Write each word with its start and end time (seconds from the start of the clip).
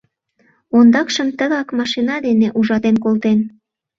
Ондакшым 0.77 1.27
тыгак 1.37 1.67
машина 1.79 2.15
дене 2.27 2.47
ужатен 2.59 2.95
колтен. 3.03 3.39